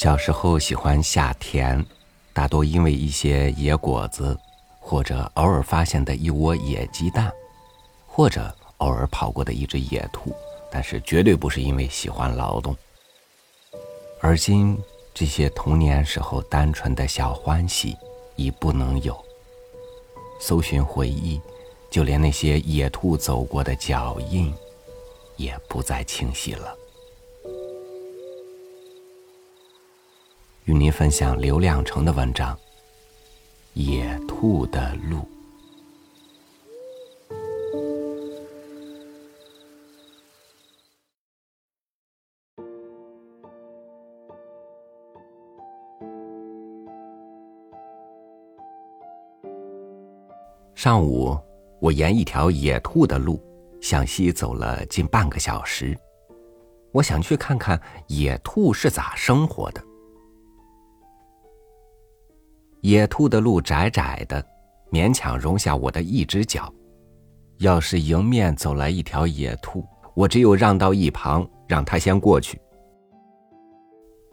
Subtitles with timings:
[0.00, 1.84] 小时候喜欢下田，
[2.32, 4.34] 大多因为一些野果子，
[4.78, 7.30] 或者偶尔发现的一窝野鸡蛋，
[8.06, 10.34] 或者偶尔跑过的一只野兔，
[10.72, 12.74] 但是绝对不是因为喜欢劳动。
[14.22, 14.82] 而今
[15.12, 17.94] 这些童年时候单纯的小欢喜
[18.36, 19.14] 已不能有。
[20.40, 21.38] 搜寻回忆，
[21.90, 24.50] 就连那些野兔走过的脚印，
[25.36, 26.74] 也不再清晰了。
[30.70, 32.54] 与您分享刘亮程的文章
[33.74, 35.16] 《野兔的路》。
[50.76, 51.36] 上午，
[51.80, 53.42] 我沿一条野兔的路
[53.82, 55.98] 向西走了近半个小时。
[56.92, 59.89] 我想去看看野兔是咋生活的。
[62.82, 64.44] 野兔的路窄窄的，
[64.90, 66.72] 勉强容下我的一只脚。
[67.58, 72.58] 要是迎面走来一条野兔，我只有让到一旁，让它先过去。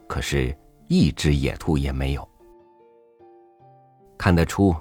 [0.08, 2.26] 可是，一只野兔也没有。
[4.16, 4.74] 看得出，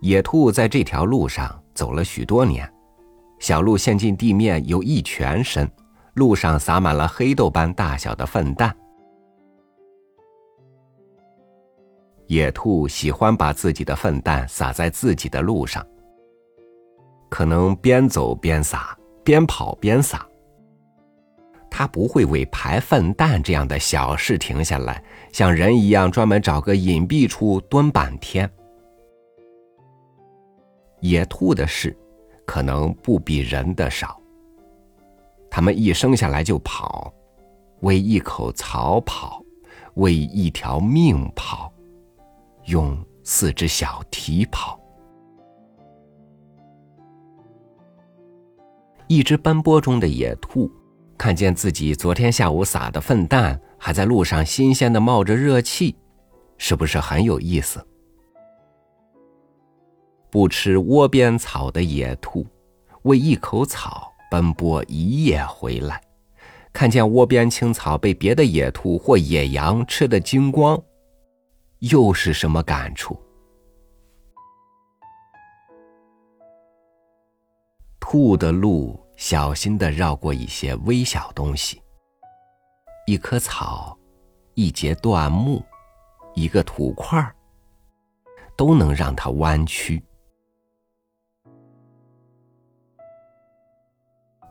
[0.00, 2.68] 野兔在这条路上走了许多年。
[3.38, 5.70] 小路陷进地面有一拳深，
[6.14, 8.76] 路上撒满了黑豆般大小的粪蛋。
[12.26, 15.86] 野兔喜欢把自己的粪蛋撒在自己的路上，
[17.28, 20.26] 可能边走边撒，边跑边撒。
[21.70, 28.50] 它不会为排粪蛋这样的小事停下来，像人一样专门找个隐蔽处蹲半天。
[31.00, 31.96] 野兔的事，
[32.46, 34.18] 可能不比人的少。
[35.50, 37.12] 它们一生下来就跑，
[37.80, 39.42] 为一口草跑，
[39.94, 41.70] 为一条命跑。
[42.66, 44.80] 用四只小蹄跑。
[49.08, 50.70] 一只奔波中的野兔，
[51.16, 55.96] 看见自己昨天下午撒的粪蛋还在路上新鲜的冒着热气，
[56.58, 57.86] 是不是很有意思？
[60.28, 62.44] 不吃窝边草的野兔，
[63.02, 66.00] 为一口草奔波一夜回来，
[66.72, 70.82] 看见窝边青草被别的野兔或野羊吃得精光。
[71.90, 73.20] 又是什么感触？
[78.00, 81.82] 兔的路小心的绕过一些微小东西，
[83.06, 83.96] 一棵草，
[84.54, 85.62] 一节断木，
[86.34, 87.34] 一个土块儿，
[88.56, 90.02] 都能让它弯曲。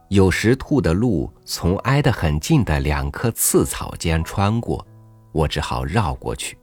[0.09, 4.85] 有时兔的路从挨得很近的两棵刺草间穿过，
[5.31, 6.57] 我只好绕过去。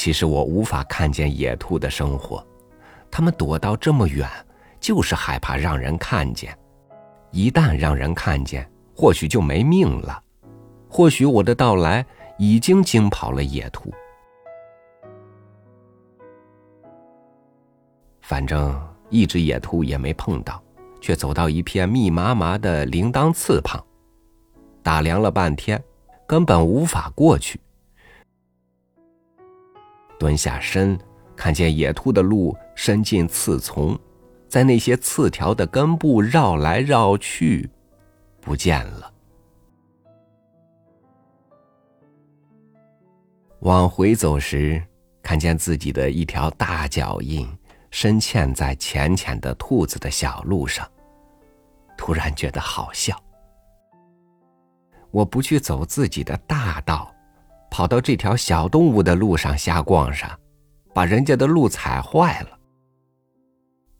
[0.00, 2.42] 其实我无法看见野兔的生活，
[3.10, 4.26] 它们躲到这么远，
[4.80, 6.56] 就是害怕让人看见。
[7.32, 8.66] 一旦让人看见，
[8.96, 10.18] 或许就没命了。
[10.88, 12.02] 或许我的到来
[12.38, 13.92] 已经惊跑了野兔。
[18.22, 18.74] 反正
[19.10, 20.62] 一只野兔也没碰到，
[20.98, 23.78] 却走到一片密麻麻的铃铛刺旁，
[24.82, 25.78] 打量了半天，
[26.26, 27.60] 根本无法过去。
[30.20, 30.98] 蹲下身，
[31.34, 33.98] 看见野兔的路伸进刺丛，
[34.46, 37.70] 在那些刺条的根部绕来绕去，
[38.38, 39.10] 不见了。
[43.60, 44.82] 往回走时，
[45.22, 47.48] 看见自己的一条大脚印
[47.90, 50.86] 深嵌在浅浅的兔子的小路上，
[51.96, 53.18] 突然觉得好笑。
[55.10, 57.10] 我不去走自己的大道。
[57.70, 60.30] 跑到这条小动物的路上瞎逛上，
[60.92, 62.58] 把人家的路踩坏了。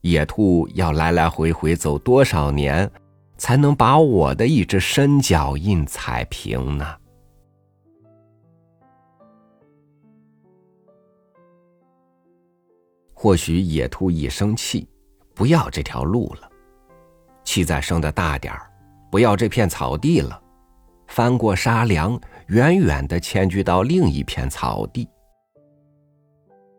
[0.00, 2.90] 野兔要来来回回走多少年，
[3.36, 6.96] 才能把我的一只深脚印踩平呢？
[13.14, 14.88] 或许野兔一生气，
[15.34, 16.50] 不要这条路了，
[17.44, 18.70] 气再生的大点儿，
[19.10, 20.42] 不要这片草地了。
[21.10, 25.08] 翻过沙梁，远远的迁居到另一片草地。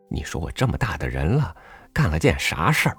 [0.08, 1.54] 你说我这么大的人了，
[1.92, 2.96] 干了件啥事儿？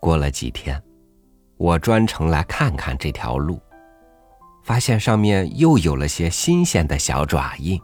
[0.00, 0.82] 过了几天，
[1.56, 3.60] 我专程来看看这条路，
[4.64, 7.80] 发现上面又有了些新鲜的小爪印。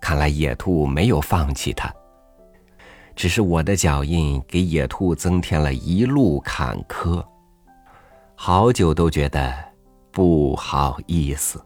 [0.00, 1.94] 看来野兔没有放弃它。
[3.20, 7.22] 只是我的脚印给野兔增添了一路坎坷，
[8.34, 9.54] 好久都觉得
[10.10, 11.62] 不好意思。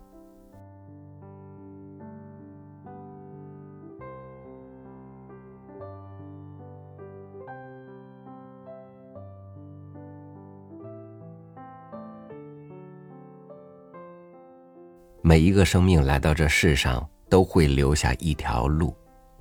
[15.23, 18.93] 每一个生命来到这世上，都会留下一条路，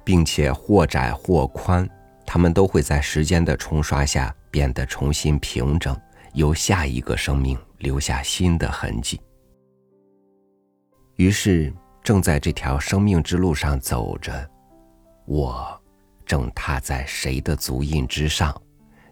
[0.04, 1.90] 并且或窄或宽，
[2.26, 6.00] 他们都会在时间的冲刷下变得重新平整，
[6.34, 9.22] 由下一个生命留下新的痕迹。
[11.18, 11.72] 于是，
[12.02, 14.50] 正在这条生命之路上走着，
[15.26, 15.80] 我
[16.26, 18.60] 正踏在谁的足印之上，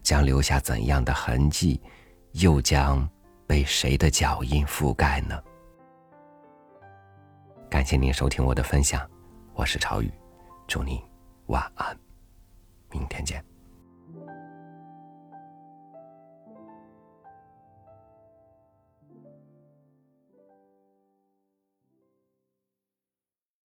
[0.02, 1.80] 将留下怎样的痕迹，
[2.32, 3.08] 又将
[3.46, 5.40] 被谁的脚印覆盖呢？
[7.70, 9.08] 感谢您收听我的分享，
[9.54, 10.12] 我是朝雨，
[10.68, 11.00] 祝您
[11.46, 11.98] 晚安，
[12.92, 13.51] 明天见。